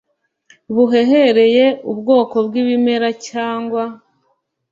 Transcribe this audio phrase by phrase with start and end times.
[0.75, 3.83] buhehereye ubwoko bw ibimera cyangwa